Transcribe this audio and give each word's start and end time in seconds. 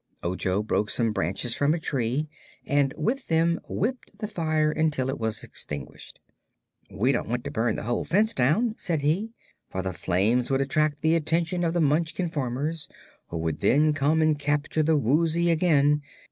Ojo 0.23 0.63
broke 0.63 0.89
some 0.89 1.11
branches 1.11 1.53
from 1.53 1.75
a 1.75 1.79
tree 1.79 2.27
and 2.65 2.91
with 2.97 3.27
them 3.27 3.59
whipped 3.69 4.17
the 4.17 4.27
fire 4.27 4.71
until 4.71 5.09
it 5.11 5.19
was 5.19 5.43
extinguished. 5.43 6.19
"We 6.89 7.11
don't 7.11 7.29
want 7.29 7.43
to 7.43 7.51
burn 7.51 7.75
the 7.75 7.83
whole 7.83 8.03
fence 8.03 8.33
down," 8.33 8.73
said 8.79 9.03
he, 9.03 9.29
"for 9.69 9.83
the 9.83 9.93
flames 9.93 10.49
would 10.49 10.59
attract 10.61 11.01
the 11.03 11.13
attention 11.15 11.63
of 11.63 11.75
the 11.75 11.81
Munchkin 11.81 12.29
farmers, 12.29 12.89
who 13.27 13.37
would 13.41 13.59
then 13.59 13.93
come 13.93 14.23
and 14.23 14.39
capture 14.39 14.81
the 14.81 14.97
Woozy 14.97 15.51
again. 15.51 16.01